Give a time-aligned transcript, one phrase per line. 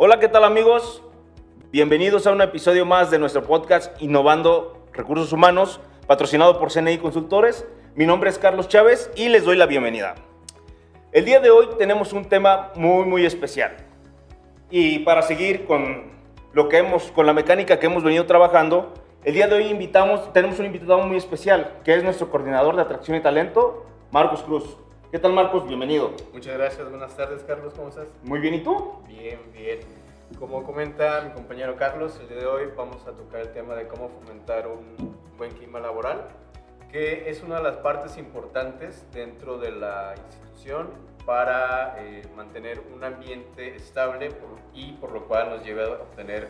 [0.00, 1.02] Hola, ¿qué tal amigos?
[1.72, 7.66] Bienvenidos a un episodio más de nuestro podcast Innovando Recursos Humanos, patrocinado por CNI Consultores.
[7.96, 10.14] Mi nombre es Carlos Chávez y les doy la bienvenida.
[11.10, 13.76] El día de hoy tenemos un tema muy, muy especial.
[14.70, 16.12] Y para seguir con
[16.52, 18.94] lo que hemos, con la mecánica que hemos venido trabajando,
[19.24, 22.82] el día de hoy invitamos, tenemos un invitado muy especial, que es nuestro coordinador de
[22.82, 24.76] atracción y talento, Marcos Cruz.
[25.10, 25.66] ¿Qué tal, Marcos?
[25.66, 26.12] Bienvenido.
[26.34, 26.86] Muchas gracias.
[26.90, 27.72] Buenas tardes, Carlos.
[27.74, 28.08] ¿Cómo estás?
[28.24, 29.02] Muy bien, ¿y tú?
[29.06, 29.78] Bien, bien.
[30.38, 33.88] Como comenta mi compañero Carlos, el día de hoy vamos a tocar el tema de
[33.88, 36.28] cómo fomentar un buen clima laboral,
[36.92, 40.90] que es una de las partes importantes dentro de la institución
[41.24, 44.28] para eh, mantener un ambiente estable
[44.74, 46.48] y por lo cual nos lleva a obtener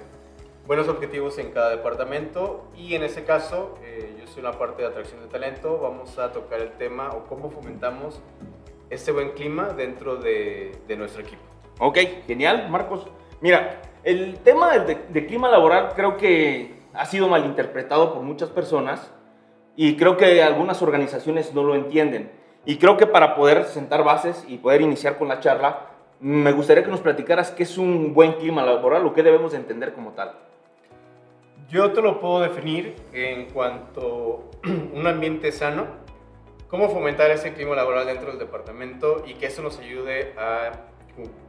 [0.69, 4.88] buenos objetivos en cada departamento y en ese caso eh, yo soy la parte de
[4.88, 8.21] atracción de talento, vamos a tocar el tema o cómo fomentamos
[8.91, 11.42] este buen clima dentro de, de nuestro equipo.
[11.79, 13.07] Ok, genial, Marcos.
[13.40, 19.13] Mira, el tema de, de, clima laboral creo que ha sido malinterpretado por muchas personas
[19.76, 22.30] y creo que algunas organizaciones no lo entienden.
[22.65, 25.87] Y creo que para poder sentar bases y poder iniciar con la charla,
[26.20, 29.93] me gustaría que nos platicaras qué es un buen clima laboral o qué debemos entender
[29.93, 30.32] como tal.
[31.68, 35.87] Yo te lo puedo definir en cuanto a un ambiente sano,
[36.69, 40.73] cómo fomentar ese clima laboral dentro del departamento y que eso nos ayude a,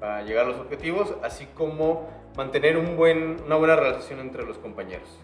[0.02, 4.58] a llegar a los objetivos, así como mantener un buen, una buena relación entre los
[4.58, 5.20] compañeros.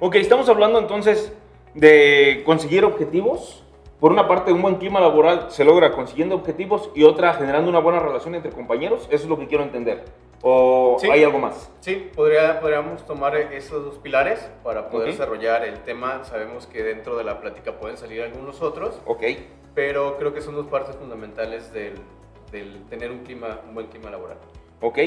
[0.00, 1.32] Ok, estamos hablando entonces
[1.74, 3.62] de conseguir objetivos.
[4.00, 7.78] Por una parte, un buen clima laboral se logra consiguiendo objetivos y otra generando una
[7.78, 9.08] buena relación entre compañeros.
[9.10, 10.04] Eso es lo que quiero entender.
[10.42, 11.70] ¿O sí, hay algo más?
[11.80, 15.12] Sí, podría, podríamos tomar esos dos pilares para poder okay.
[15.12, 16.24] desarrollar el tema.
[16.24, 19.00] Sabemos que dentro de la plática pueden salir algunos otros.
[19.06, 19.22] Ok.
[19.74, 21.94] Pero creo que son dos partes fundamentales del,
[22.52, 24.38] del tener un, clima, un buen clima laboral.
[24.80, 24.98] Ok.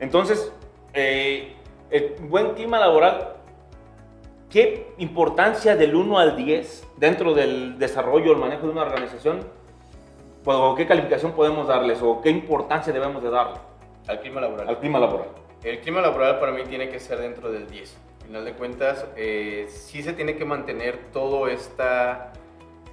[0.00, 0.52] Entonces,
[0.94, 1.54] eh,
[1.90, 3.36] el buen clima laboral,
[4.50, 9.40] ¿qué importancia del 1 al 10 dentro del desarrollo, el manejo de una organización?
[10.44, 12.00] ¿O qué calificación podemos darles?
[12.02, 13.58] ¿O qué importancia debemos de darle?
[14.08, 14.68] Al clima laboral.
[14.68, 15.28] Al clima laboral.
[15.62, 17.96] El clima laboral para mí tiene que ser dentro del 10.
[18.20, 22.32] Al final de cuentas, eh, sí se tiene que mantener toda esta,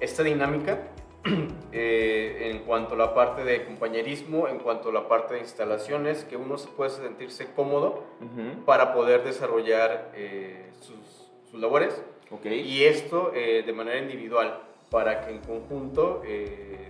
[0.00, 0.80] esta dinámica
[1.72, 6.24] eh, en cuanto a la parte de compañerismo, en cuanto a la parte de instalaciones,
[6.24, 8.64] que uno puede sentirse cómodo uh -huh.
[8.64, 12.02] para poder desarrollar eh, sus, sus, labores.
[12.30, 12.60] Okay.
[12.60, 14.60] Y esto eh, de manera individual,
[14.90, 16.22] para que en conjunto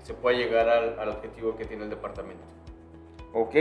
[0.02, 2.44] se pueda llegar al, al objetivo que tiene el departamento.
[3.32, 3.54] Ok.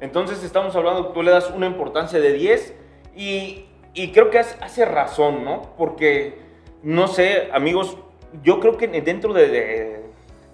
[0.00, 2.74] Entonces estamos hablando, tú le das una importancia de 10
[3.16, 3.64] y,
[4.12, 5.74] creo que hace razón, ¿no?
[5.76, 6.38] Porque,
[6.82, 7.96] no sé, amigos,
[8.42, 10.02] yo creo que dentro de, de,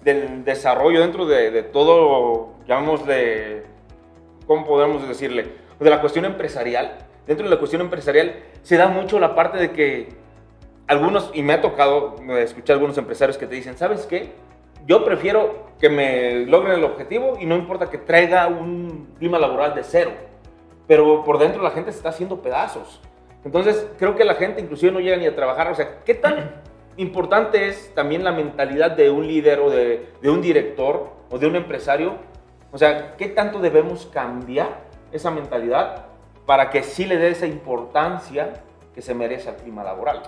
[0.03, 3.63] del desarrollo, dentro de, de todo, llamémosle,
[4.47, 5.47] ¿cómo podemos decirle?
[5.79, 9.71] De la cuestión empresarial, dentro de la cuestión empresarial se da mucho la parte de
[9.71, 10.09] que
[10.87, 14.31] algunos, y me ha tocado escuchar algunos empresarios que te dicen, ¿sabes qué?
[14.85, 19.75] Yo prefiero que me logren el objetivo y no importa que traiga un clima laboral
[19.75, 20.11] de cero.
[20.87, 23.01] Pero por dentro la gente se está haciendo pedazos.
[23.43, 25.69] Entonces creo que la gente inclusive no llega ni a trabajar.
[25.71, 26.61] O sea, ¿qué tan
[26.97, 31.47] importante es también la mentalidad de un líder o de, de un director o de
[31.47, 32.15] un empresario?
[32.71, 36.07] O sea, ¿qué tanto debemos cambiar esa mentalidad
[36.45, 38.61] para que sí le dé esa importancia
[38.93, 40.23] que se merece al clima laboral?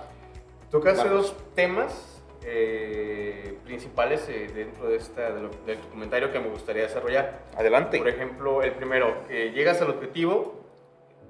[0.70, 2.17] Tocaste dos temas
[2.50, 7.40] eh, principales eh, dentro de esta, de lo, del comentario que me gustaría desarrollar.
[7.56, 7.98] Adelante.
[7.98, 10.54] Por ejemplo, el primero, que llegas al objetivo,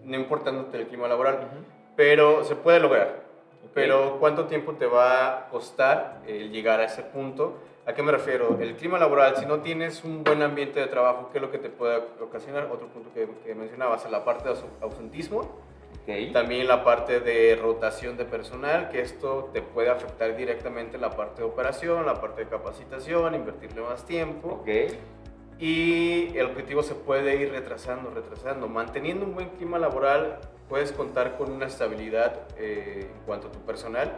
[0.05, 1.65] no importando el clima laboral, uh -huh.
[1.97, 3.27] pero se puede lograr.
[3.59, 3.71] Okay.
[3.75, 7.59] Pero ¿cuánto tiempo te va a costar el llegar a ese punto?
[7.85, 8.59] ¿A qué me refiero?
[8.61, 11.59] El clima laboral, si no tienes un buen ambiente de trabajo, ¿qué es lo que
[11.59, 12.69] te puede ocasionar?
[12.71, 15.68] Otro punto que, que mencionabas, la parte de ausentismo
[16.09, 16.31] Okay.
[16.33, 21.43] También la parte de rotación de personal, que esto te puede afectar directamente la parte
[21.43, 24.61] de operación, la parte de capacitación, invertirle más tiempo.
[24.63, 24.99] Okay.
[25.59, 28.69] Y el objetivo se puede ir retrasando, retrasando.
[28.69, 33.59] Manteniendo un buen clima laboral, puedes contar con una estabilidad eh, en cuanto a tu
[33.67, 34.11] personal.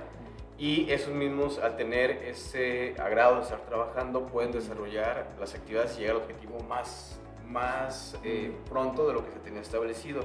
[0.58, 6.02] Y esos mismos, al tener ese agrado de estar trabajando, pueden desarrollar las actividades y
[6.02, 10.20] llegar al objetivo más, más eh, pronto de lo que se tenía establecido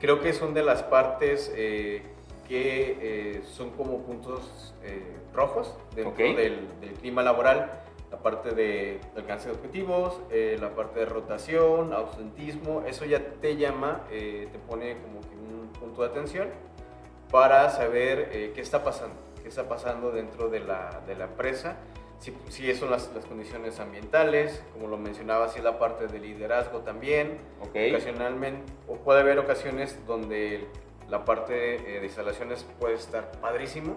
[0.00, 2.02] creo que son de las partes eh,
[2.46, 6.34] que eh, son como puntos eh, rojos dentro okay.
[6.34, 7.82] del, del, clima laboral.
[8.10, 13.58] La parte de, de alcance de objetivos, la parte de rotación, ausentismo, eso ya te
[13.58, 16.48] llama, te pone como que un punto de atención
[17.30, 21.76] para saber qué está pasando, qué está pasando dentro de la, de la empresa
[22.18, 26.18] si, si son las, las, condiciones ambientales, como lo mencionaba, si es la parte de
[26.18, 27.38] liderazgo también.
[27.68, 27.90] Okay.
[27.90, 30.66] Ocasionalmente, o puede haber ocasiones donde
[31.08, 33.96] la parte eh, de instalaciones puede estar padrísimo,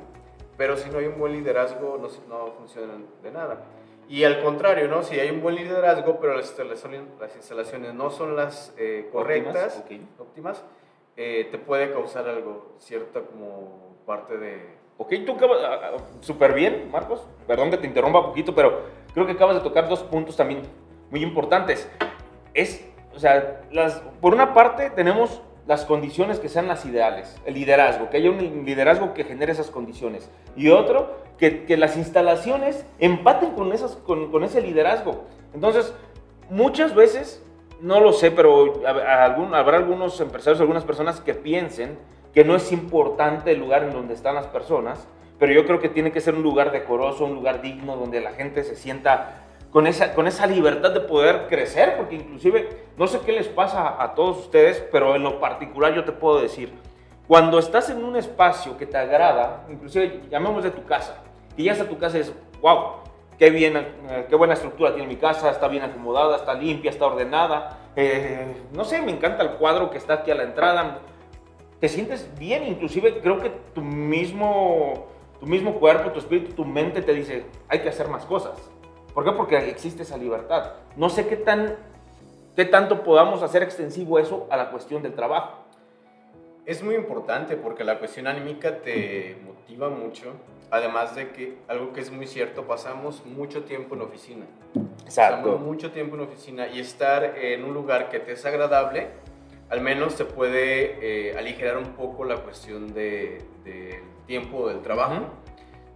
[0.58, 3.64] pero si no hay un buen liderazgo no, no funciona de nada.
[4.08, 5.04] Y al contrario, ¿no?
[5.04, 9.78] Si hay un buen liderazgo, pero las instalaciones, las instalaciones no son las eh, correctas,
[9.78, 10.08] óptimas, okay.
[10.20, 10.64] óptimas
[11.18, 16.54] eh, te puede causar algo, cierta como parte de Ok, tú acabas, ah, ah, súper
[16.54, 17.26] bien, Marcos.
[17.48, 18.84] Perdón que te interrumpa un poquito, pero
[19.16, 20.62] creo que acabas de tocar dos puntos también
[21.10, 21.90] muy importantes.
[22.54, 23.62] Es, o sea,
[24.22, 28.64] por una parte tenemos las condiciones que sean las ideales, el liderazgo, que haya un
[28.64, 30.30] liderazgo que genere esas condiciones.
[30.56, 35.24] Y otro, que, las instalaciones empaten con, esas, con, ese liderazgo.
[35.56, 35.96] Entonces,
[36.52, 37.44] muchas veces,
[37.82, 41.98] no lo sé, pero algún, habrá algunos empresarios, algunas personas que piensen
[42.34, 45.08] que no es importante el lugar en donde están las personas,
[45.40, 48.32] pero yo creo que tiene que ser un lugar decoroso, un lugar digno, donde la
[48.32, 49.42] gente se sienta
[49.72, 54.02] con esa, con esa libertad de poder crecer, porque inclusive, no sé qué les pasa
[54.02, 56.74] a todos ustedes, pero en lo particular yo te puedo decir,
[57.28, 61.24] cuando estás en un espacio que te agrada, inclusive llamemos de tu casa,
[61.58, 62.98] y ya a tu casa y dices, wow,
[63.38, 67.06] qué, bien, eh, qué buena estructura tiene mi casa, está bien acomodada, está limpia, está
[67.06, 71.00] ordenada, eh, no sé, me encanta el cuadro que está aquí a la entrada,
[71.82, 75.08] te sientes bien, inclusive creo que tu mismo,
[75.40, 78.54] tu mismo cuerpo, tu espíritu, tu mente te dice, hay que hacer más cosas.
[79.16, 79.32] ¿Por qué?
[79.32, 80.74] Porque existe esa libertad.
[80.96, 81.76] No sé qué, tan,
[82.56, 85.58] qué tanto podamos hacer extensivo eso a la cuestión del trabajo.
[86.68, 90.34] Es muy importante porque la cuestión anímica te motiva mucho.
[90.70, 94.46] Además de que algo que es muy cierto, pasamos mucho tiempo en oficina.
[95.04, 95.48] Exacto.
[95.48, 99.08] Pasamos mucho tiempo en oficina y estar en un lugar que te es agradable
[99.72, 105.28] al menos se puede eh, aligerar un poco la cuestión del de tiempo del trabajo.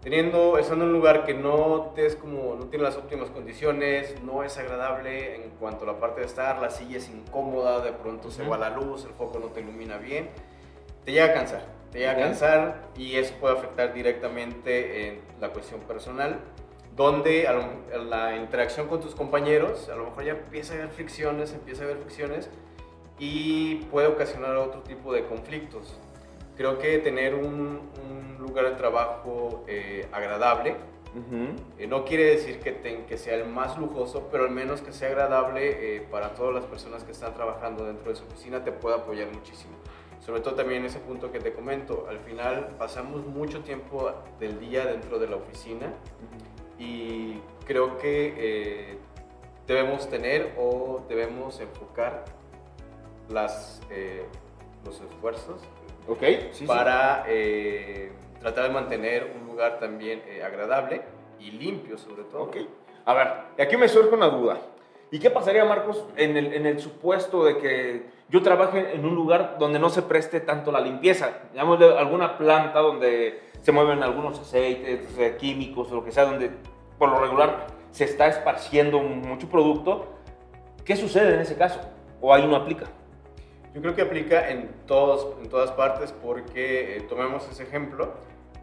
[0.01, 4.15] Teniendo, estando en un lugar que no, te es como, no tiene las óptimas condiciones,
[4.23, 7.91] no es agradable en cuanto a la parte de estar, la silla es incómoda, de
[7.91, 10.29] pronto se va la luz, el foco no te ilumina bien,
[11.03, 15.49] te llega a cansar, te llega a cansar y eso puede afectar directamente en la
[15.49, 16.39] cuestión personal
[16.95, 21.51] donde a la interacción con tus compañeros, a lo mejor ya empieza a haber fricciones,
[21.51, 22.49] empieza a haber fricciones,
[23.19, 25.97] y puede ocasionar otro tipo de conflictos.
[26.57, 30.75] Creo que tener un, un lugar de trabajo eh, agradable
[31.77, 35.07] eh, no quiere decir que, que, sea el más lujoso, pero al menos que sea
[35.07, 38.97] agradable eh, para todas las personas que están trabajando dentro de su oficina, te puede
[38.97, 39.75] apoyar muchísimo.
[40.19, 44.11] Sobre todo también ese punto que te comento, al final pasamos mucho tiempo
[44.41, 45.93] del día dentro de la oficina
[46.77, 48.97] y creo que
[49.67, 52.25] debemos tener o debemos enfocar
[53.29, 54.25] las, eh,
[54.83, 55.61] los esfuerzos
[56.07, 61.01] okay, para eh, tratar de mantener un lugar también eh, agradable
[61.39, 62.43] y limpio sobre todo.
[62.43, 62.67] Okay.
[63.05, 63.27] A ver,
[63.59, 64.57] aquí me surge una duda.
[65.11, 69.15] ¿Y qué pasaría, Marcos, en el, en el, supuesto de que yo trabaje en un
[69.15, 71.29] lugar donde no se preste tanto la limpieza?
[71.51, 75.07] Digamos, alguna planta donde se mueven algunos aceites
[75.37, 76.51] químicos o lo que sea, donde
[76.97, 80.07] por lo regular se está esparciendo mucho producto.
[80.83, 81.79] ¿Qué sucede en ese caso?
[82.19, 82.87] ¿O ahí no aplica?
[83.75, 88.13] Yo creo que aplica en, todos, en todas partes porque eh, tomemos ese ejemplo.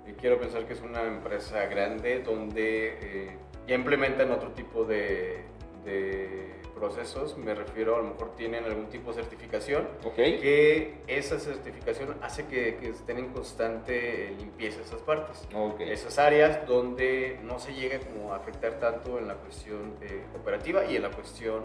[0.07, 3.37] y quiero pensar que es una empresa grande donde eh,
[3.69, 5.45] ya implementan otro tipo de,
[5.85, 7.37] de, procesos.
[7.37, 9.87] Me refiero, a lo mejor tienen algún tipo de certificación.
[10.03, 10.39] Okay.
[10.39, 15.47] Que esa certificación hace que, que estén en constante limpieza esas partes.
[15.55, 15.93] Okay.
[15.93, 20.87] Esas áreas donde no se llega como a afectar tanto en la cuestión eh, operativa
[20.87, 21.61] y en la cuestión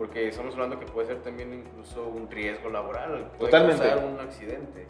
[0.00, 3.86] porque estamos hablando que puede ser también incluso un riesgo laboral, puede Totalmente.
[3.86, 4.86] causar un accidente.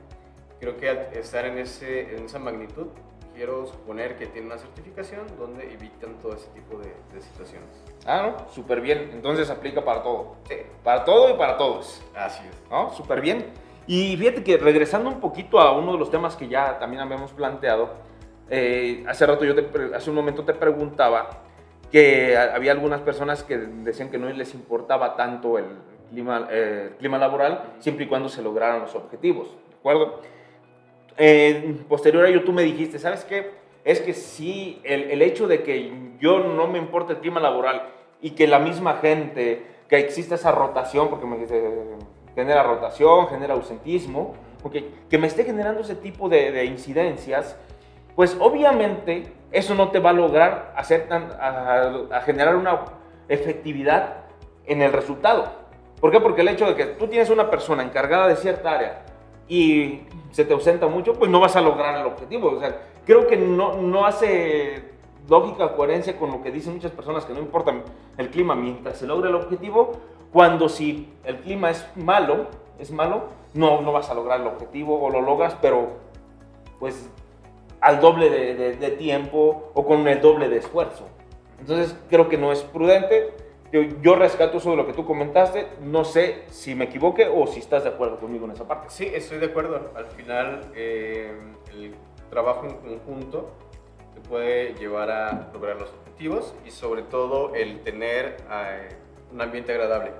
[0.60, 2.86] Creo que al estar en, ese, en esa magnitud,
[3.34, 7.68] quiero suponer que tiene una certificación donde evitan todo ese tipo de, de situaciones.
[8.06, 9.10] Ah, no, súper bien.
[9.12, 10.36] Entonces aplica para todo.
[10.48, 10.58] Sí.
[10.84, 12.00] Para todo y para todos.
[12.14, 12.70] Así es.
[12.70, 12.92] ¿No?
[12.92, 13.46] Súper bien.
[13.88, 17.32] Y fíjate que regresando un poquito a uno de los temas que ya también habíamos
[17.32, 17.94] planteado,
[18.48, 21.30] eh, hace rato yo te, hace un momento te preguntaba
[21.90, 25.64] que había algunas personas que decían que no les importaba tanto el
[26.10, 30.20] clima, eh, clima laboral siempre y cuando se lograran los objetivos, ¿de acuerdo?
[31.18, 33.50] Eh, posterior a ello tú me dijiste, ¿sabes qué?
[33.84, 37.88] Es que sí, el, el, hecho de que yo no me importa el clima laboral
[38.20, 41.74] y que la misma gente, que exista esa rotación, porque me dijiste,
[42.34, 47.56] genera rotación, genera ausentismo, okay, que me esté generando ese tipo de, de incidencias,
[48.14, 52.80] pues obviamente eso no te va a lograr hacer a, a, generar una
[53.28, 54.24] efectividad
[54.66, 55.50] en el resultado.
[56.00, 56.20] ¿Por qué?
[56.20, 59.02] Porque el hecho de que tú tienes una persona encargada de cierta área
[59.48, 62.52] y se te ausenta mucho, pues no vas a lograr el objetivo.
[62.52, 64.90] O sea, creo que no, no hace
[65.28, 67.72] lógica, coherencia con lo que dicen muchas personas que no importa
[68.16, 69.92] el clima mientras se logre el objetivo,
[70.32, 72.46] cuando si el clima es malo,
[72.78, 75.88] es malo, no, no vas a lograr el objetivo o lo logras, pero
[76.78, 77.10] pues
[77.80, 81.08] al doble de, tiempo o con el doble de esfuerzo.
[81.58, 83.32] Entonces creo que no es prudente.
[83.72, 85.68] Yo, yo, rescato eso de lo que tú comentaste.
[85.80, 88.88] No sé si me equivoqué o si estás de acuerdo conmigo en esa parte.
[88.90, 89.92] Sí, estoy de acuerdo.
[89.94, 91.32] Al final, eh,
[91.72, 91.94] el
[92.30, 93.50] trabajo en conjunto
[94.14, 98.88] te puede llevar a lograr los objetivos y sobre todo el tener eh,
[99.32, 100.12] un ambiente agradable,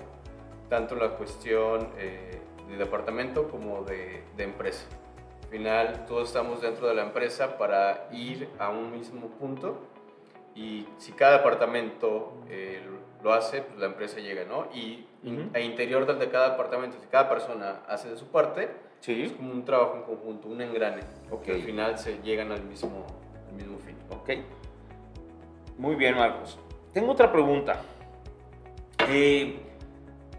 [0.68, 2.38] tanto en la cuestión eh,
[2.68, 4.86] de departamento como de empresa.
[5.50, 9.80] Al final, todos estamos dentro de la empresa para ir a un mismo punto
[10.54, 12.80] y si cada departamento eh,
[13.20, 14.68] lo hace, pues la empresa llega, ¿no?
[14.72, 19.24] Y uh interior del de cada departamento, si cada persona hace de su parte, sí.
[19.24, 21.02] es como un trabajo en conjunto, un engrane,
[21.32, 21.46] okay.
[21.46, 23.04] que al final se llegan al mismo,
[23.48, 23.96] al mismo fin.
[24.08, 24.30] Ok.
[25.78, 26.60] Muy bien, Marcos.
[26.92, 27.82] Tengo otra pregunta.
[29.08, 29.58] Eh,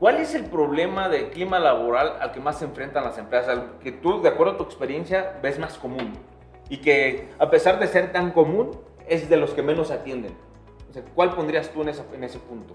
[0.01, 3.49] ¿Cuál es el problema de clima laboral al que más se enfrentan las empresas?
[3.49, 6.13] Al que tú, de acuerdo a tu experiencia, ves más común.
[6.69, 8.71] Y que a pesar de ser tan común,
[9.07, 10.35] es de los que menos atienden.
[10.89, 12.73] O sea, ¿Cuál pondrías tú en, esa, en ese punto?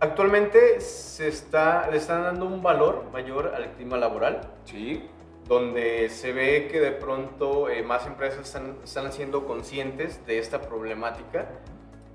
[0.00, 4.40] Actualmente se está, le están dando un valor mayor al clima laboral.
[4.64, 5.06] Sí.
[5.46, 10.62] Donde se ve que de pronto eh, más empresas están, están siendo conscientes de esta
[10.62, 11.46] problemática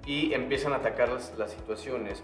[0.08, 2.24] y empiezan a atacar las, las situaciones.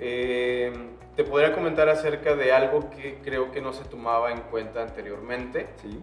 [0.00, 0.72] Eh,
[1.14, 5.68] te podría comentar acerca de algo que creo que no se tomaba en cuenta anteriormente.
[5.82, 6.02] Sí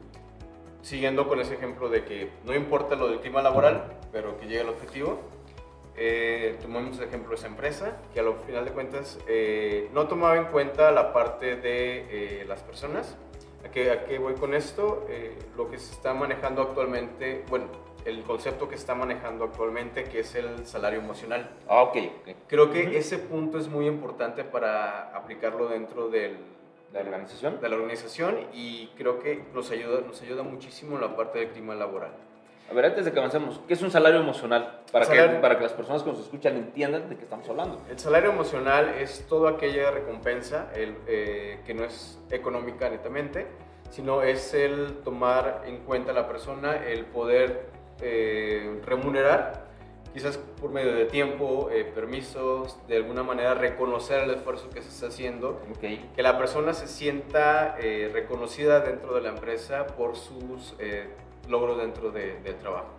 [0.88, 4.62] siguiendo con ese ejemplo de que no importa lo del clima laboral, pero que llegue
[4.62, 5.20] al objetivo,
[5.98, 10.38] eh, tomamos el ejemplo de esa empresa, que al final de cuentas eh, no tomaba
[10.38, 13.18] en cuenta la parte de eh, las personas.
[13.66, 15.06] ¿A qué, ¿A qué, voy con esto?
[15.10, 17.66] Eh, lo que se está manejando actualmente, bueno,
[18.08, 21.50] el concepto que está manejando actualmente, que es el salario emocional.
[21.68, 21.98] Ah, ok.
[22.22, 22.36] okay.
[22.48, 26.38] Creo que ese punto es muy importante para aplicarlo dentro del,
[26.94, 27.60] de la organización.
[27.60, 31.50] De la organización y creo que nos ayuda, nos ayuda muchísimo en la parte del
[31.50, 32.12] clima laboral.
[32.70, 34.82] A ver, antes de que avancemos, ¿qué es un salario emocional?
[34.92, 37.82] Para, salario, que, para que las personas que nos escuchan entiendan de qué estamos hablando.
[37.90, 43.48] El salario emocional es toda aquella recompensa el, eh, que no es económica netamente,
[43.90, 49.68] sino es el tomar en cuenta a la persona, el poder eh, remunerar
[50.14, 54.90] quizás por medio de tiempo, eh, permisos, de alguna manera reconocer el esfuerzo que se
[54.90, 56.10] está haciendo, okay.
[56.16, 61.08] que la persona se sienta eh, reconocida dentro de la empresa por sus eh,
[61.48, 62.90] logros dentro de, del trabajo.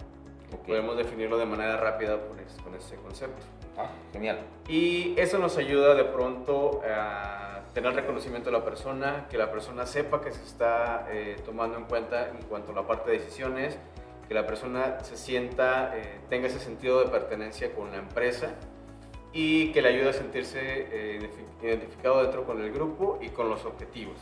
[0.46, 0.76] Okay.
[0.76, 3.44] Podemos definirlo de manera rápida con, este, con este concepto.
[3.76, 4.38] Ah, genial.
[4.68, 9.86] Y eso nos ayuda de pronto a tener reconocimiento de la persona, que la persona
[9.86, 13.78] sepa que se está eh, tomando en cuenta en cuanto a la parte de decisiones,
[14.28, 18.50] que la persona se sienta, eh, tenga ese sentido de pertenencia con la empresa
[19.32, 21.30] y que le ayude a sentirse eh,
[21.62, 24.16] identificado dentro con el grupo y con los objetivos.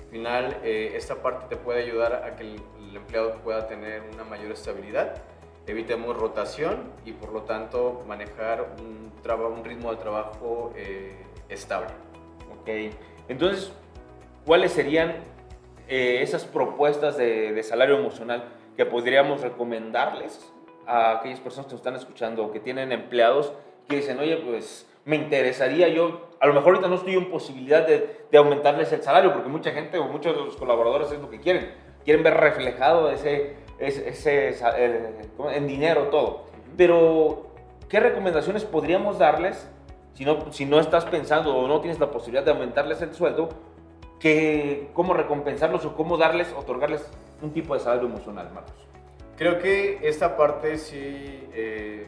[0.00, 2.60] Al final, eh, esta parte te puede ayudar a que el,
[2.94, 5.16] empleado pueda tener una mayor estabilidad,
[5.66, 9.12] evitemos rotación y por lo tanto manejar un,
[9.64, 10.72] ritmo de trabajo
[11.48, 11.88] estable.
[12.60, 12.94] Ok,
[13.28, 13.72] entonces,
[14.44, 15.16] ¿cuáles serían
[15.88, 18.44] esas propuestas de, de salario emocional?
[18.76, 20.52] que podríamos recomendarles
[20.86, 23.52] a aquellas personas que nos están escuchando, que tienen empleados
[23.88, 27.86] que dicen, oye, pues me interesaría yo, a lo mejor ahorita no estoy en posibilidad
[27.86, 31.30] de, de aumentarles el salario, porque mucha gente o muchos de los colaboradores es lo
[31.30, 31.72] que quieren,
[32.04, 36.44] quieren ver reflejado ese, ese, ese eh, en dinero todo.
[36.76, 37.46] Pero,
[37.88, 39.68] ¿qué recomendaciones podríamos darles
[40.14, 43.50] si no, si no estás pensando o no tienes la posibilidad de aumentarles el sueldo?
[44.20, 47.06] Que, ¿Cómo recompensarlos o cómo darles, otorgarles
[47.42, 48.74] un tipo de salario emocional, Marcos?
[49.36, 52.06] Creo que esta parte sí, eh,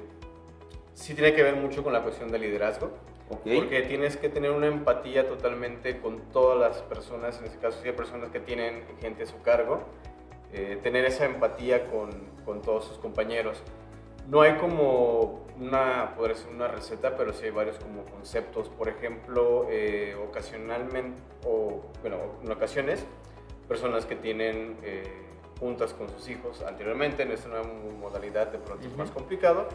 [0.95, 2.91] sí tiene que ver mucho con la cuestión del liderazgo.
[3.29, 3.59] Okay.
[3.59, 7.89] Porque tienes que tener una empatía totalmente con todas las personas, en este caso sí
[7.89, 9.83] hay personas que tienen gente a su cargo,
[10.53, 12.11] eh, tener esa empatía con,
[12.45, 13.61] con, todos sus compañeros.
[14.29, 18.69] No hay como una, podría ser una receta, pero sí hay varios como conceptos.
[18.69, 23.05] Por ejemplo, eh, ocasionalmente, o bueno, en ocasiones,
[23.69, 25.05] personas que tienen eh,
[25.61, 27.67] juntas con sus hijos anteriormente, en esta nueva
[28.01, 28.93] modalidad de pronto uh -huh.
[28.93, 29.69] es más complicado,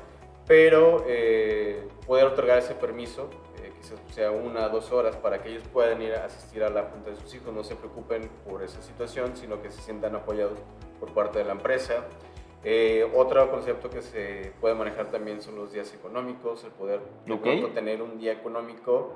[0.47, 3.29] pero eh, poder otorgar ese permiso,
[3.63, 6.69] eh, quizás sea una o dos horas, para que ellos puedan ir a asistir a
[6.69, 10.15] la junta de sus hijos, no se preocupen por esa situación, sino que se sientan
[10.15, 10.59] apoyados
[10.99, 12.05] por parte de la empresa.
[12.63, 16.99] Eh, otro concepto que se puede manejar también son los días económicos, el poder
[17.29, 17.63] okay.
[17.73, 19.15] tener un día económico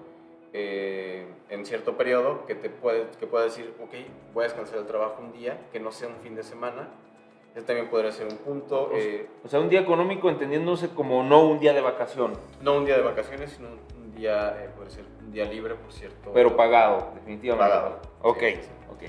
[0.51, 3.93] eh, en cierto periodo que te puede, que pueda decir, ok,
[4.33, 6.89] voy a descansar el trabajo un día, que no sea un fin de semana,
[7.53, 8.89] Ese también podría ser un punto.
[8.93, 12.33] Eh, o sea, un día económico entendiéndose como no un día de vacación.
[12.61, 15.91] No un día de vacaciones, sino un día, eh, puede ser un día libre, por
[15.91, 16.31] cierto.
[16.33, 17.69] Pero pagado, definitivamente.
[17.69, 17.99] Pagado.
[18.21, 18.43] Ok,
[18.91, 19.03] ok.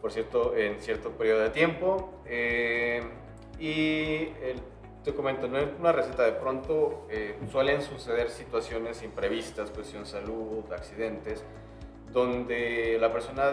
[0.00, 2.22] Por cierto, en cierto periodo de tiempo.
[2.24, 3.02] Eh,
[3.58, 4.28] y
[5.04, 7.06] te comento, no es una receta de pronto,
[7.50, 11.44] suelen suceder situaciones imprevistas, cuestión salud, accidentes,
[12.12, 13.50] donde la persona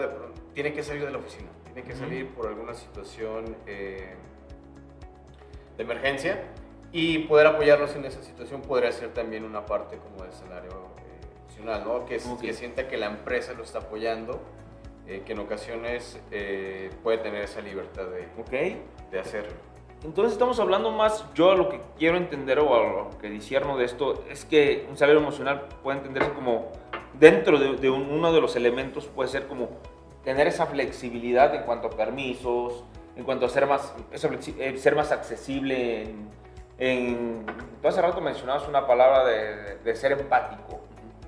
[0.54, 4.16] tiene que salir de la oficina, tiene que salir por alguna situación de
[5.78, 6.42] emergencia
[6.92, 11.84] y poder apoyarnos en esa situación podría ser también una parte como de escenario eh,
[11.84, 12.06] ¿no?
[12.06, 14.40] Que, que, sienta que la empresa lo está apoyando,
[15.06, 18.82] eh, que en ocasiones eh, puede tener esa libertad de, okay.
[19.10, 19.56] de hacerlo.
[20.06, 23.86] Entonces estamos hablando más, yo lo que quiero entender o a lo que disierno de
[23.86, 26.70] esto es que un salario emocional puede entenderse como
[27.14, 29.68] dentro de, de uno de los elementos puede ser como
[30.22, 32.84] tener esa flexibilidad en cuanto a permisos,
[33.16, 36.02] en cuanto a ser más, eh, ser más accesible.
[36.02, 36.28] En,
[36.78, 37.44] en,
[37.82, 40.82] tú hace rato mencionabas una palabra de, de, ser empático.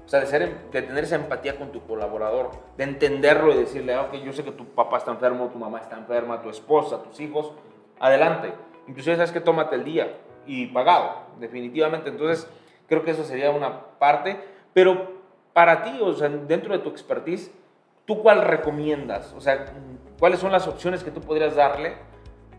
[0.06, 3.94] O sea, de, ser, de tener esa empatía con tu colaborador, de entenderlo y decirle,
[3.94, 7.02] ah, ok, yo sé que tu papá está enfermo, tu mamá está enferma, tu esposa,
[7.02, 7.52] tus hijos,
[7.99, 8.52] adelante.
[8.88, 10.16] Inclusive sabes que tómate el día
[10.47, 12.09] y pagado, definitivamente.
[12.09, 12.49] Entonces,
[12.88, 14.40] creo que eso sería una parte.
[14.73, 15.18] Pero
[15.52, 17.52] para ti, o sea, dentro de tu expertise,
[18.07, 19.33] ¿tú cuál recomiendas?
[19.35, 19.66] O sea,
[20.18, 21.95] ¿cuáles son las opciones que tú podrías darle,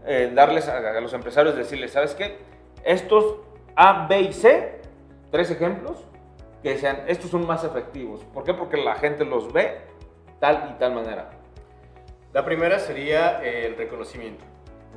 [0.05, 2.37] eh, darles a, los empresarios, decirles, ¿sabes qué?
[2.83, 3.37] Estos
[3.75, 4.81] A, B y C,
[5.31, 6.05] tres ejemplos,
[6.61, 8.21] que sean, estos son más efectivos.
[8.33, 8.53] ¿Por qué?
[8.53, 9.81] Porque la gente los ve
[10.39, 11.29] tal y tal manera.
[12.33, 14.43] La primera sería el reconocimiento.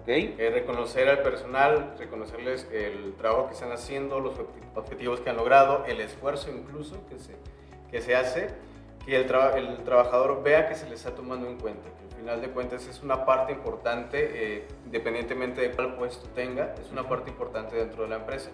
[0.00, 0.34] Okay.
[0.52, 4.34] reconocer al personal, reconocerles el trabajo que están haciendo, los
[4.74, 7.36] objetivos que han logrado, el esfuerzo incluso que se,
[7.90, 8.48] que se hace
[9.04, 9.22] que el,
[9.56, 12.86] el, trabajador vea que se le está tomando en cuenta, que al final de cuentas
[12.86, 18.04] es una parte importante, eh, independientemente de cuál puesto tenga, es una parte importante dentro
[18.04, 18.50] de la empresa.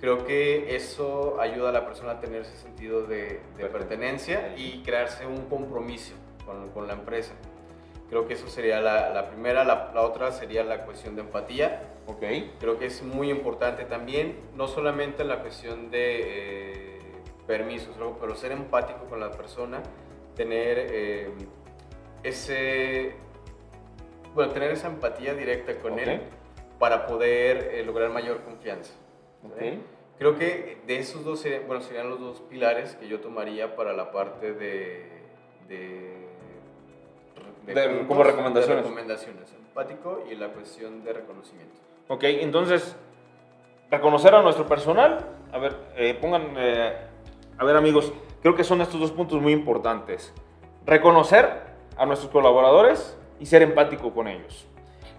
[0.00, 3.40] Creo que eso ayuda a la persona a tener ese sentido de,
[3.72, 7.32] pertenencia y crearse un compromiso con, con, la empresa.
[8.08, 9.64] Creo que eso sería la, la primera.
[9.64, 11.92] La, la, otra sería la cuestión de empatía.
[12.06, 12.54] Okay.
[12.60, 16.20] Creo que es muy importante también, no solamente en la cuestión de...
[16.24, 16.86] Eh,
[17.46, 19.82] permisos, pero ser empático con la persona,
[20.34, 21.30] tener eh,
[22.22, 23.14] ese,
[24.34, 26.22] bueno, tener esa empatía directa con él
[26.78, 28.92] para poder eh, lograr mayor confianza.
[30.18, 33.92] Creo que de esos dos serían, bueno, serían los dos pilares que yo tomaría para
[33.92, 35.06] la parte de,
[35.68, 36.25] de,
[38.06, 38.84] como recomendaciones.
[38.84, 41.74] recomendaciones, empático y la cuestión de reconocimiento.
[42.08, 42.96] Ok, entonces,
[43.90, 46.56] reconocer a nuestro personal, a ver, eh, pongan
[47.58, 50.32] a ver amigos, creo que son estos dos puntos muy importantes.
[50.84, 51.62] Reconocer
[51.96, 54.66] a nuestros colaboradores y ser empático con ellos.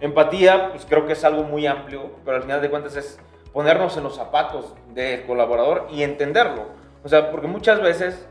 [0.00, 3.18] Empatía, pues creo que es algo muy amplio, pero al final de cuentas es
[3.52, 6.66] ponernos en los zapatos del colaborador y entenderlo.
[7.02, 8.26] O sea, porque muchas veces,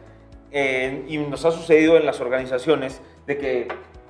[0.52, 3.68] eh, y nos ha sucedido en las organizaciones, de que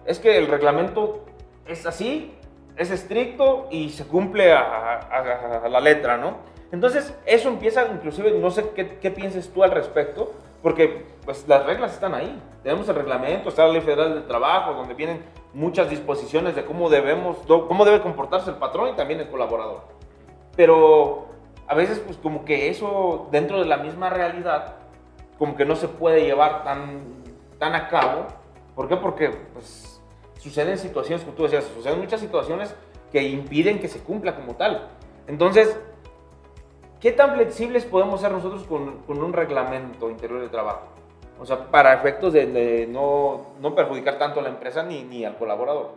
[0.08, 1.26] es que el reglamento
[1.68, 2.34] es así,
[2.76, 6.38] es estricto y se cumple a, la letra, ¿no?
[6.72, 11.66] Entonces, eso empieza, inclusive, no sé qué, qué pienses tú al respecto, porque pues las
[11.66, 12.42] reglas están ahí.
[12.64, 16.90] Tenemos el reglamento, está la Ley Federal del Trabajo, donde vienen muchas disposiciones de cómo
[16.90, 19.82] debemos, cómo debe comportarse el patrón y también el colaborador.
[20.56, 21.28] Pero
[21.68, 24.76] a veces, pues como que eso dentro de la misma realidad,
[25.38, 27.24] como que no se puede llevar tan,
[27.60, 28.28] tan a cabo.
[28.76, 28.98] ¿Por qué?
[28.98, 29.97] Porque pues,
[30.40, 32.74] suceden situaciones, como tú decías, suceden muchas situaciones
[33.12, 34.90] que impiden que se cumpla como tal.
[35.28, 35.78] Entonces,
[37.00, 40.88] ¿Qué tan flexibles podemos ser nosotros con, con un reglamento interior de trabajo?
[41.40, 45.38] O sea, para efectos de, no, no, perjudicar tanto a la empresa ni, ni, al
[45.38, 45.92] colaborador.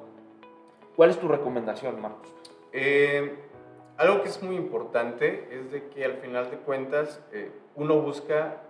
[0.94, 2.29] ¿Cuál es tu recomendación, Marcos?
[2.72, 3.35] Eh,
[3.96, 8.61] algo que es muy importante es de que al final de cuentas eh, uno busca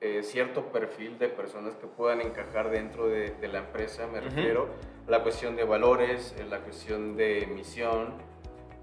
[0.00, 4.68] eh, cierto perfil de personas que puedan encajar dentro de, de la empresa, me refiero
[5.06, 8.14] a la cuestión de valores, la cuestión de misión,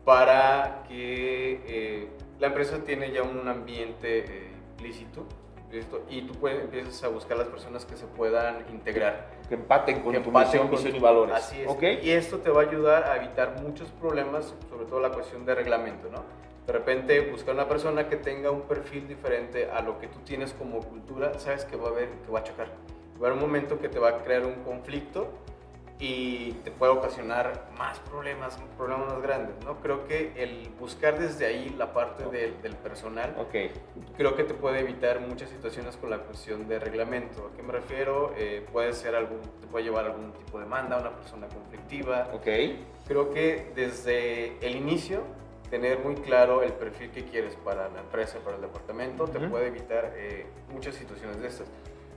[0.06, 5.26] para que la empresa tiene ya un ambiente eh, lícito
[6.10, 9.28] y tú puedes, empiezas a buscar las personas que se puedan integrar.
[9.50, 11.36] Que empaten con tu misión, y valores.
[11.36, 12.04] Así es.
[12.04, 15.56] Y esto te va a ayudar a evitar muchos problemas, sobre todo la cuestión de
[15.56, 16.24] reglamento, ¿no?
[16.66, 20.54] De repente buscar una persona que tenga un perfil diferente a lo que tú tienes
[20.54, 22.68] como cultura, sabes que va a haber, que va a chocar.
[23.22, 25.28] Va a haber un momento que te va a crear un conflicto
[26.00, 29.80] y te puede ocasionar más problemas, problemas más grandes, ¿no?
[29.80, 33.72] Creo que el buscar desde ahí la parte del, del personal, Ok.
[34.18, 37.50] creo que te puede evitar muchas situaciones con la cuestión de reglamento.
[37.54, 38.34] ¿A qué me refiero?
[38.38, 42.30] Eh, puede ser algún, te puede llevar algún tipo de demanda, una persona conflictiva.
[42.34, 42.48] Ok.
[43.08, 45.22] Creo que desde el inicio,
[45.74, 49.48] tener muy claro el perfil que quieres para la empresa, para el departamento, te Ujú.
[49.50, 51.68] puede evitar eh, muchas situaciones de estas.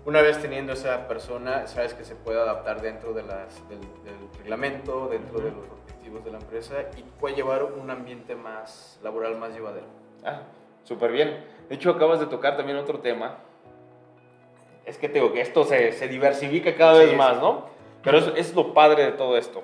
[0.04, 4.28] Una vez teniendo esa persona, sabes que se puede adaptar dentro de las, del, del
[4.40, 5.56] reglamento, dentro de Ujú.
[5.62, 9.86] los objetivos de la empresa y puede llevar un ambiente más laboral, más llevadero.
[10.22, 10.42] Ah,
[10.84, 11.42] súper bien.
[11.70, 13.38] De hecho, acabas de tocar también otro tema.
[14.84, 17.68] Es que te digo que esto se, se diversifica cada Sí, vez más, ¿no?
[18.02, 19.62] Pero es, es lo padre de todo esto.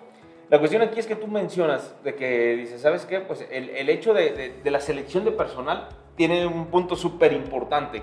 [0.52, 3.20] La cuestión aquí es que tú mencionas de que dices, ¿sabes qué?
[3.20, 7.32] Pues el, el hecho de, de- de la selección de personal tiene un punto súper
[7.32, 8.02] importante.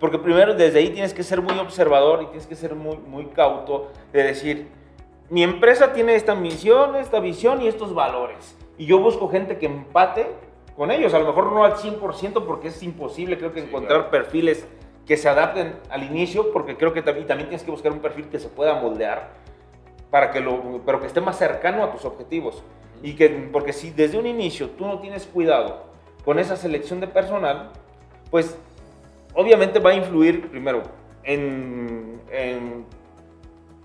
[0.00, 3.26] Porque primero desde ahí tienes que ser muy observador y tienes que ser muy, muy
[3.26, 4.68] cauto de decir,
[5.28, 8.56] mi empresa tiene esta misión, esta visión y estos valores.
[8.78, 10.26] Y yo busco gente que empate
[10.78, 11.12] con ellos.
[11.12, 14.10] A lo mejor no al 100% porque es imposible, creo que Sí, encontrar claro.
[14.10, 14.66] perfiles
[15.06, 18.28] que se adapten al inicio, porque creo que también, también tienes que buscar un perfil
[18.30, 19.32] que se pueda moldear,
[20.10, 22.62] para que lo, pero que esté más cercano a tus objetivos.
[23.02, 25.84] Y que, porque si desde un inicio tú no tienes cuidado
[26.24, 27.70] con esa selección de personal,
[28.30, 28.56] pues
[29.34, 30.82] obviamente va a influir primero
[31.22, 32.86] en, en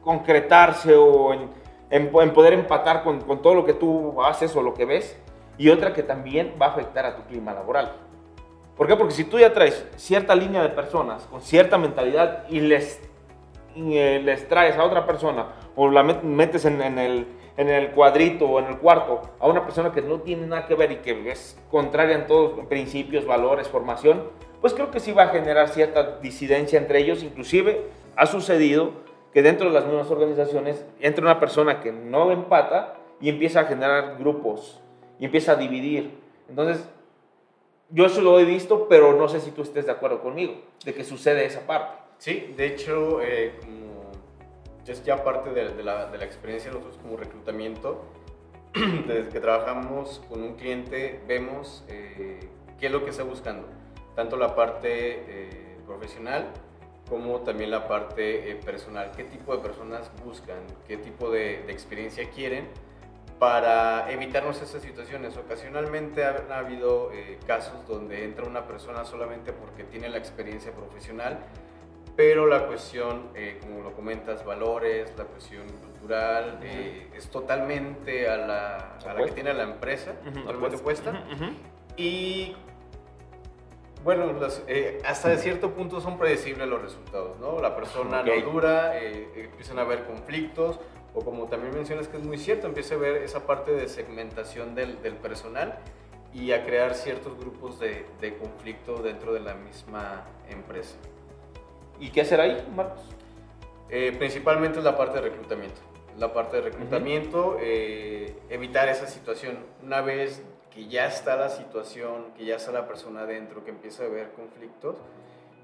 [0.02, 1.50] concretarse o en,
[1.90, 4.86] en po- en poder empatar con, con todo lo que tú haces o lo que
[4.86, 5.18] ves,
[5.58, 7.94] y otra que también va a afectar a tu clima laboral.
[8.78, 8.96] ¿Por qué?
[8.96, 13.02] Porque si tú ya traes cierta línea de personas con cierta mentalidad y les,
[13.76, 15.48] y, eh, les traes a otra persona
[15.82, 19.48] o la met- metes en, en el, en el cuadrito o en el cuarto a
[19.48, 23.26] una persona que no tiene nada que ver y que es contraria en todos principios,
[23.26, 24.24] valores, formación,
[24.60, 27.24] pues creo que sí va a generar cierta disidencia entre ellos.
[27.24, 27.82] Inclusive
[28.18, 28.92] ha sucedido
[29.34, 33.66] que dentro de las mismas organizaciones entra una persona que no empata y empieza a
[33.66, 34.82] generar grupos
[35.18, 36.12] y empieza a dividir.
[36.50, 36.90] Entonces,
[37.90, 40.94] yo eso lo he visto, pero no sé si tú estés de acuerdo conmigo, de
[40.94, 41.94] que sucede esa parte.
[42.18, 43.89] Sí, de hecho, eh, como
[44.90, 48.04] es ya parte de, de la, de la experiencia nosotros como reclutamiento,
[49.08, 52.40] desde que trabajamos con un cliente, vemos eh,
[52.80, 53.68] qué es lo que está buscando,
[54.16, 56.48] tanto la parte eh, profesional
[57.10, 62.30] como también la parte eh, personal, qué tipo de personas buscan, qué tipo de, experiencia
[62.30, 62.68] quieren
[63.40, 65.36] para evitarnos esas situaciones.
[65.36, 67.10] Ocasionalmente ha, ha habido
[67.48, 71.40] casos donde entra una persona solamente porque tiene la experiencia profesional,
[72.20, 78.36] pero la cuestión, eh, como lo comentas, valores, la cuestión cultural, eh, es totalmente a
[78.36, 81.12] la, a la que tiene la empresa, totalmente opuesta.
[81.12, 81.54] Ujú, ujú.
[81.96, 82.58] Y
[84.04, 87.58] bueno, los, eh, hasta cierto punto son predecibles los resultados, ¿no?
[87.62, 88.28] La persona Ok.
[88.28, 90.78] no dura, eh, empiezan a haber conflictos,
[91.14, 94.76] o como también mencionas que es muy cierto, empieza a ver esa parte de segmentación
[94.76, 95.80] del, del personal
[96.34, 100.98] y a crear ciertos grupos de, de conflicto dentro de la misma empresa.
[102.00, 103.02] ¿Y qué hacer ahí, Marcos?
[103.90, 105.82] Eh, principalmente es la parte de reclutamiento.
[106.18, 109.58] La parte de reclutamiento, eh, evitar esa situación.
[109.84, 114.04] Una vez que ya está la situación, que ya está la persona adentro, que empieza
[114.04, 114.98] a haber conflictos,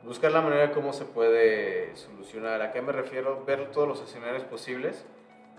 [0.04, 2.62] buscar la manera cómo se puede solucionar.
[2.62, 3.44] ¿A qué me refiero?
[3.46, 5.06] Ver todos los escenarios posibles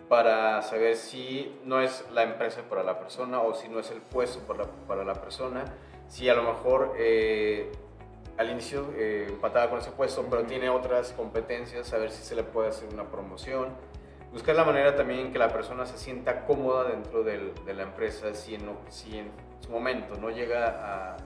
[0.09, 4.01] para saber si no es la empresa para la persona o si no es el
[4.01, 5.65] puesto para la, para la persona.
[6.09, 7.73] Si a lo mejor eh,
[8.39, 12.43] al inicio eh, empataba con ese puesto, pero tiene otras competencias, saber si se le
[12.43, 13.69] puede hacer una promoción.
[14.33, 18.35] Buscar la manera también que la persona se sienta cómoda dentro del- de la empresa,
[18.35, 21.17] si en, si en su momento no llega a,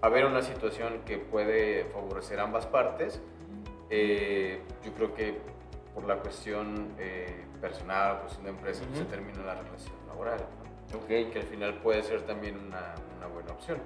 [0.00, 3.20] a ver una situación que puede favorecer ambas partes,
[3.90, 5.38] eh, yo creo que
[5.94, 9.10] por la cuestión eh, personal, cuestión de empresa, pues, se Ujú.
[9.12, 10.38] termina la relación laboral.
[10.92, 10.98] ¿no?
[10.98, 11.06] Ok.
[11.06, 13.78] que al final puede ser también una, una buena opción.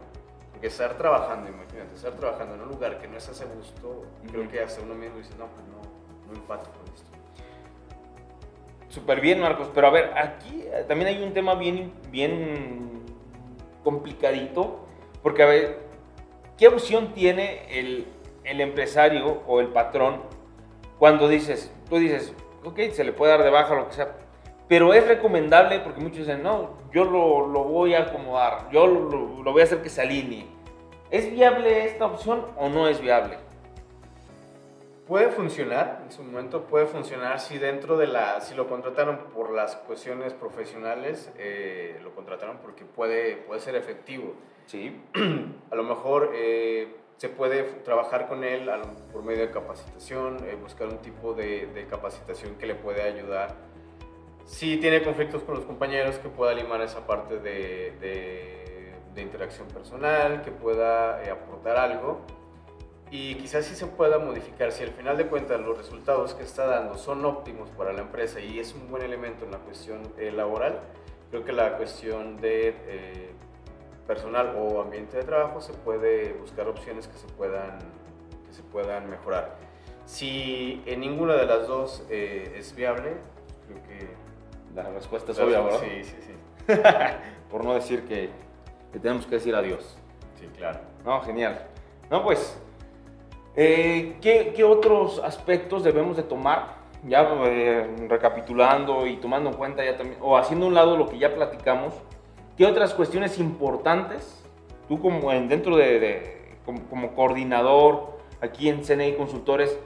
[0.53, 4.49] Porque estar trabajando, imagínate, estar trabajando en un lugar que no estás a gusto, creo
[4.49, 7.11] que hasta uno mismo dice, no, pues no, no empato con esto.
[8.89, 9.71] Súper bien, Marcos.
[9.75, 13.05] Pero a ver, aquí eh, también hay un tema bien, bien
[13.83, 14.87] complicadito.
[15.23, 15.79] Porque, a ver,
[16.59, 18.07] ¿qué opción tiene el,
[18.45, 20.21] el empresario o el patrón
[20.99, 22.35] cuando dices, tú dices,
[22.65, 24.15] ok, se le puede dar de baja lo que sea,
[24.73, 29.43] pero es recomendable porque muchos dicen, no, yo lo, lo voy a acomodar, yo lo,
[29.43, 30.47] lo- voy a hacer que se alinee.
[31.11, 33.37] ¿Es viable esta opción o no es viable?
[35.07, 39.51] Puede funcionar, en su momento puede funcionar si dentro de la, si lo contrataron por
[39.53, 44.33] las cuestiones profesionales, eh, lo contrataron porque puede, puede ser efectivo.
[44.65, 45.03] Sí.
[45.71, 48.71] A lo mejor eh, se puede trabajar con él
[49.13, 53.55] por medio de capacitación, eh, buscar un tipo de, de capacitación que le puede ayudar
[54.45, 57.93] si tiene conflictos con los compañeros, que pueda limar esa parte de,
[59.15, 62.21] de, interacción personal, que pueda eh, aportar algo
[63.11, 64.73] y quizás sí se pueda modificar.
[64.73, 68.41] Si al final de cuentas los resultados que está dando son óptimos para la empresa
[68.41, 70.81] y es un buen elemento en la cuestión eh, laboral,
[71.31, 73.31] creo que la cuestión de eh,
[74.07, 77.79] personal o ambiente de trabajo se puede buscar opciones que se puedan,
[78.47, 79.57] que se puedan mejorar.
[80.05, 83.13] Si en ninguna de las dos es viable,
[83.67, 84.22] creo que
[84.75, 85.81] la respuesta es obvia, ¿verdad?
[85.81, 86.33] Sí, sí, sí.
[87.51, 88.31] Por no decir que,
[89.01, 89.97] tenemos que decir adiós.
[90.39, 90.81] Sí, claro.
[91.05, 91.67] No, genial.
[92.11, 92.59] No, pues,
[93.57, 96.83] eh, ¿qué, otros aspectos debemos de tomar?
[97.05, 101.19] Ya eh, recapitulando y tomando en cuenta ya también, o haciendo un lado lo que
[101.19, 101.95] ya platicamos,
[102.57, 104.43] ¿qué otras cuestiones importantes
[104.89, 109.79] tú como dentro de, como, coordinador aquí en CNI Consultores,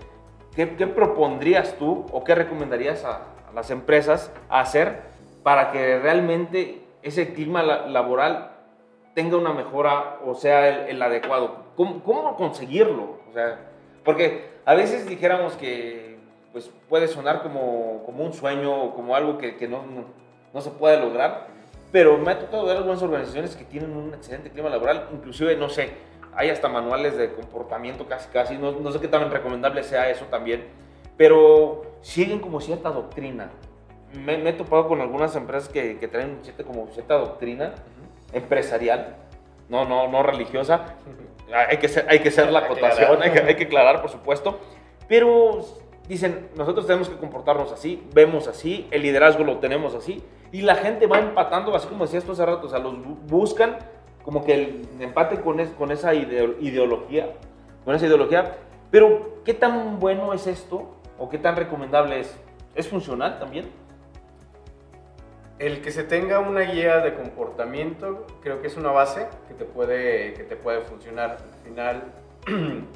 [0.54, 5.00] ¿qué, ¿qué, propondrías tú o qué recomendarías a, las empresas a hacer
[5.42, 8.52] para que realmente ese clima laboral
[9.14, 11.64] tenga una mejora o sea el, adecuado.
[11.74, 13.18] ¿Cómo, ¿Cómo, conseguirlo?
[13.28, 13.58] O sea,
[14.04, 16.18] porque a veces dijéramos que
[16.52, 19.82] pues, puede sonar como, como un sueño o como algo que, que no,
[20.52, 21.46] no, se puede lograr,
[21.90, 25.70] pero me ha tocado ver algunas organizaciones que tienen un excelente clima laboral, inclusive, no
[25.70, 25.92] sé,
[26.34, 30.26] hay hasta manuales de comportamiento casi casi, no, no sé qué tan recomendable sea eso
[30.26, 30.66] también,
[31.16, 33.50] pero siguen como cierta doctrina.
[34.12, 37.74] Me, he topado con algunas empresas que, que traen cierta, como cierta doctrina
[38.32, 39.16] empresarial,
[39.68, 40.96] no, no, no religiosa.
[41.68, 44.58] Hay que ser, hay que ser la acotación, hay que, hay que aclarar, por supuesto.
[45.08, 45.64] Pero
[46.08, 50.76] dicen, nosotros tenemos que comportarnos así, vemos así, el liderazgo lo tenemos así, y la
[50.76, 52.94] gente va empatando, así como decías tú hace rato, o sea, los
[53.26, 53.78] buscan
[54.24, 57.32] como que el empate con, con esa ideología,
[57.84, 58.56] con esa ideología,
[58.90, 62.36] pero ¿qué tan bueno es esto o qué tan recomendable es?
[62.74, 63.70] ¿Es funcional también?
[65.58, 69.64] El que se tenga una guía de comportamiento creo que es una base que te
[69.64, 71.38] puede, que te puede funcionar.
[71.40, 72.12] Al final,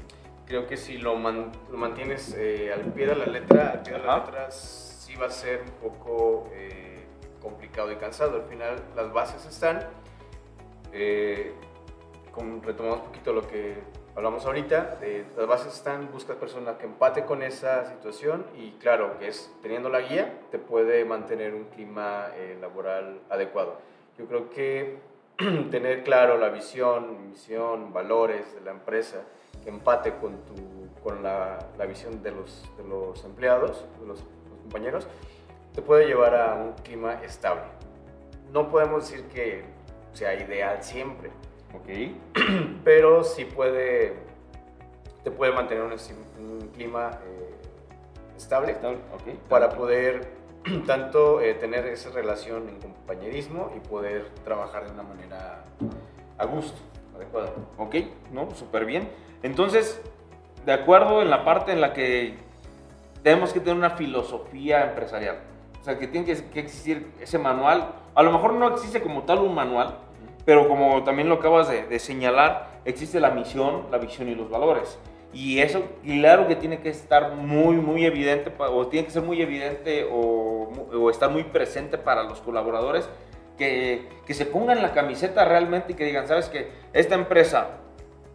[0.47, 4.19] creo que si lo, mantienes eh, al pie de la letra, al pie de la
[4.19, 7.07] letra sí va a ser un poco eh,
[7.41, 8.37] complicado y cansado.
[8.37, 9.89] Al final las bases están.
[10.93, 11.55] Eh,
[12.63, 13.79] retomamos un poquito lo que
[14.16, 19.18] hablamos ahorita, de las bases están, buscas personas que empate con esa situación y claro,
[19.18, 23.79] que es teniendo la guía te puede mantener un clima eh, laboral adecuado.
[24.18, 24.99] Yo creo que
[25.70, 29.23] tener claro la visión, misión, valores de la empresa
[29.62, 30.55] que empate con, tu,
[31.03, 35.07] con la, la visión de los, de los empleados, de los, los compañeros,
[35.75, 37.64] te puede llevar a un clima estable.
[38.53, 39.64] No podemos decir que
[40.12, 41.31] sea ideal siempre,
[41.75, 41.89] Ok.
[42.85, 44.15] Pero sí puede,
[45.25, 47.55] te puede mantener un, clima eh,
[48.37, 48.77] estable,
[49.49, 50.29] para poder
[50.87, 55.65] tanto eh, tener esa relación en compañerismo y poder trabajar de una manera
[56.39, 56.79] a gusto,
[57.15, 57.53] adecuada.
[57.79, 57.97] Ok,
[58.33, 59.11] no, súper bien.
[59.43, 60.01] Entonces,
[60.65, 62.35] de acuerdo en la parte en la que
[63.23, 65.39] tenemos que tener una filosofía empresarial.
[65.81, 67.95] O sea, que tiene que existir ese manual.
[68.15, 69.99] A lo mejor no existe como tal un manual,
[70.44, 74.98] pero como también lo acabas de, señalar, existe la misión, la visión y los valores.
[75.33, 79.40] Y eso, claro que tiene que estar muy, muy evidente, o tiene que ser muy
[79.40, 83.09] evidente o, o estar muy presente para los colaboradores,
[83.57, 87.68] que, que, se pongan la camiseta realmente y que digan, sabes que esta empresa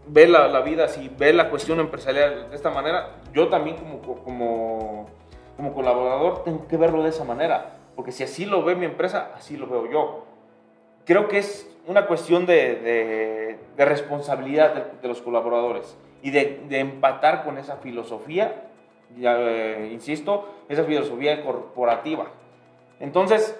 [0.07, 4.01] ve la, la, vida así, ve la cuestión empresarial de esta manera, yo también como,
[4.23, 5.07] como,
[5.57, 9.31] como colaborador tengo que verlo de esa manera, porque si así lo ve mi empresa,
[9.35, 10.25] así lo veo yo.
[11.05, 17.57] Creo que es una cuestión de, de, responsabilidad de, los colaboradores y de, empatar con
[17.57, 18.69] esa filosofía,
[19.17, 22.27] eh, insisto, esa filosofía corporativa.
[22.99, 23.57] Entonces,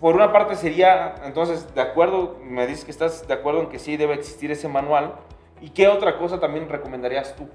[0.00, 3.78] por una parte sería, entonces, de acuerdo, me dices que estás de acuerdo en que
[3.78, 5.14] sí debe existir ese manual.
[5.60, 7.48] ¿Y qué otra cosa también recomendarías tú?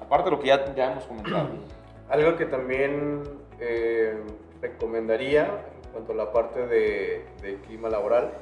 [0.00, 1.48] Aparte de lo que ya, ya hemos comentado.
[2.08, 3.22] Algo que también
[3.58, 4.16] eh,
[4.62, 8.32] recomendaría en cuanto a la parte de, de clima laboral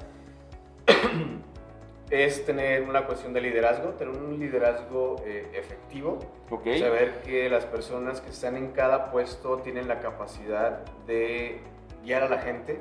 [2.11, 6.19] es tener una cuestión de liderazgo, tener un liderazgo eh, efectivo,
[6.49, 11.61] saber que las personas que están en cada puesto tienen la capacidad de
[12.05, 12.81] guiar a la gente,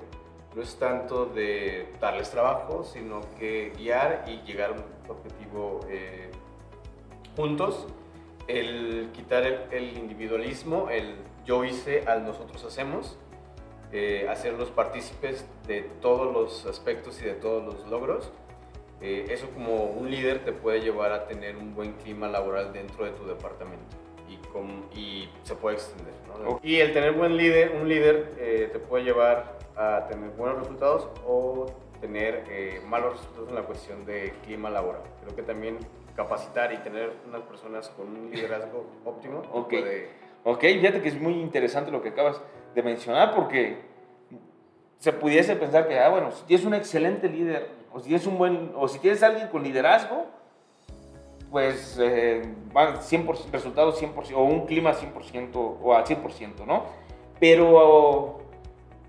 [0.55, 6.29] no es tanto de darles trabajo, sino que guiar y llegar a un objetivo eh,
[7.35, 7.87] juntos,
[8.47, 13.17] el quitar el, individualismo, el yo hice al nosotros hacemos,
[13.93, 18.31] eh, hacerlos partícipes de todos los aspectos y de todos los logros.
[19.01, 23.05] Eh, eso como un líder te puede llevar a tener un buen clima laboral dentro
[23.05, 23.97] de tu departamento.
[24.95, 26.13] y, se puede extender.
[26.63, 31.09] Y el tener buen líder, un líder eh, te puede llevar a tener buenos resultados
[31.25, 31.65] o
[31.99, 35.01] tener eh, malos resultados en la cuestión de clima laboral.
[35.21, 35.77] Creo que también
[36.15, 39.73] capacitar y tener unas personas con un liderazgo óptimo ok,
[40.43, 42.39] ok, fíjate que es muy interesante lo que acabas
[42.73, 43.77] de mencionar porque
[44.99, 48.37] se pudiese pensar que, ah, bueno, si tienes un excelente líder o si tienes un
[48.37, 50.25] buen, o si tienes alguien con liderazgo,
[51.51, 52.41] pues eh,
[52.73, 56.85] van 100%, resultados 100%, o un clima 100% o al 100%, ¿no?
[57.39, 58.39] Pero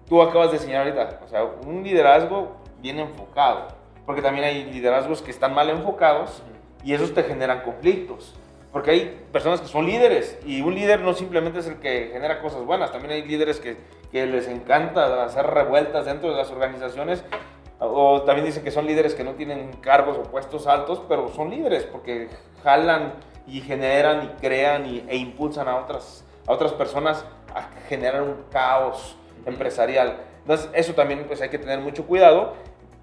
[0.07, 3.69] tú acabas de señalar ahorita, o sea, un liderazgo bien enfocado,
[4.05, 6.43] porque también hay liderazgos que están mal enfocados
[6.85, 8.35] y esos te generan conflictos.
[8.75, 12.43] Porque hay personas que son líderes y un líder no simplemente es el que genera
[12.43, 13.77] cosas buenas, también hay líderes que,
[14.11, 17.23] que les encanta hacer revueltas dentro de las organizaciones
[17.79, 21.51] o también dicen que son líderes que no tienen cargos o puestos altos, pero son
[21.51, 22.29] líderes porque
[22.65, 23.13] jalan
[23.47, 28.45] y generan y crean y, e impulsan a otras, a otras personas a generar un
[28.51, 30.17] caos empresarial.
[30.41, 32.55] Entonces, eso también pues hay que tener mucho cuidado.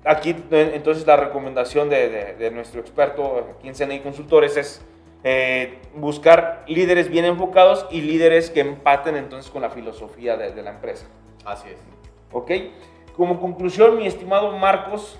[0.03, 4.81] Aquí, entonces, la recomendación de, de, nuestro experto aquí en CNI Consultores es
[5.23, 10.63] eh, buscar líderes bien enfocados y líderes que empaten entonces con la filosofía de, de
[10.63, 11.07] la empresa.
[11.45, 11.79] Así es.
[12.31, 12.51] ¿Ok?
[13.15, 15.19] Como conclusión, mi estimado Marcos,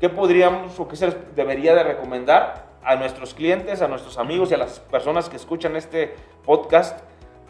[0.00, 4.50] ¿qué podríamos o qué se les debería de recomendar a nuestros clientes, a nuestros amigos
[4.50, 7.00] y a las personas que escuchan este podcast?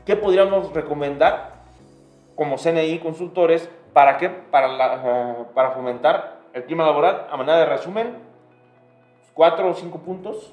[0.04, 1.62] ¿Qué podríamos recomendar
[2.34, 4.28] como CNI consultores para qué?
[4.28, 7.26] Para, eh, para fomentar el clima laboral.
[7.30, 8.16] A manera de resumen,
[9.34, 10.52] cuatro o cinco puntos.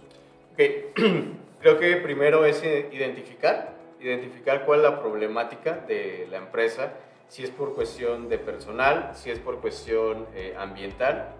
[0.54, 0.92] Okay.
[1.60, 6.94] Creo que primero es identificar, identificar cuál es la problemática de la empresa
[7.28, 11.36] si es por cuestión de personal, si es por cuestión eh, ambiental.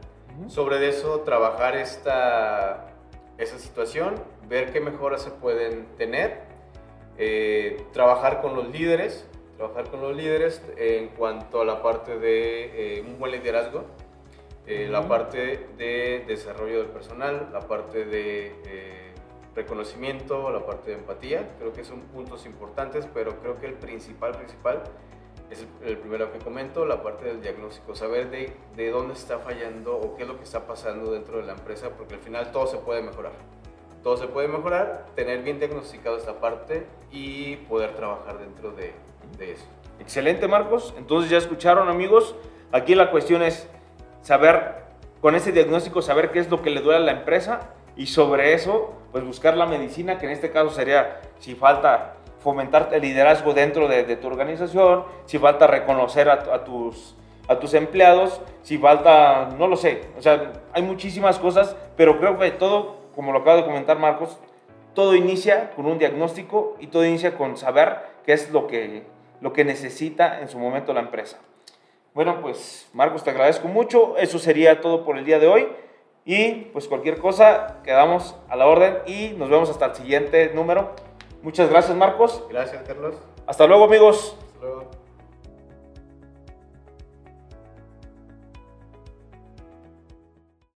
[0.48, 2.88] Sobre eso, trabajar esta,
[3.38, 4.16] esa situación,
[4.48, 6.42] ver qué mejoras se pueden tener,
[7.18, 9.28] eh, trabajar con los líderes,
[9.58, 13.86] trabajar con los líderes en cuanto a la parte de eh, un buen liderazgo,
[14.68, 19.09] la parte de desarrollo del personal, la parte de
[19.60, 21.50] reconocimiento, la parte de empatía.
[21.60, 24.84] Creo que son puntos importantes, pero creo que el principal, principal
[25.52, 29.98] es el primero que comento, la parte del diagnóstico, saber de, de, dónde está fallando
[29.98, 32.68] o qué es lo que está pasando dentro de la empresa, porque al final todo
[32.68, 33.32] se puede mejorar.
[34.04, 38.94] Todo se puede mejorar, tener bien diagnosticado esta parte y poder trabajar dentro de,
[39.38, 39.66] de eso.
[40.00, 40.94] Excelente, Marcos.
[40.98, 42.36] Entonces ya escucharon, amigos.
[42.72, 43.68] Aquí la cuestión es
[44.22, 44.84] saber,
[45.20, 48.54] con ese diagnóstico, saber qué es lo que le duele a la empresa y sobre
[48.54, 53.54] eso, pues buscar la medicina, que en este caso sería si falta fomentar el liderazgo
[53.54, 57.18] dentro de, tu organización, si falta reconocer a, tus,
[57.50, 62.40] a tus empleados, si falta, no lo sé, o sea, hay muchísimas cosas, pero creo
[62.40, 64.40] que todo, como lo acaba de comentar Marcos,
[64.94, 69.04] todo inicia con un diagnóstico y todo inicia con saber qué es lo que,
[69.42, 71.38] lo que necesita en su momento la empresa.
[72.14, 75.68] Bueno, pues Marcos, te agradezco mucho, eso sería todo por el día de hoy.
[76.32, 80.92] Y pues cualquier cosa, quedamos a la orden y nos vemos hasta el siguiente número.
[81.42, 82.44] Muchas gracias, Marcos.
[82.52, 83.16] Gracias, Carlos.
[83.48, 84.38] Hasta luego, amigos.
[84.54, 84.99] Hasta luego.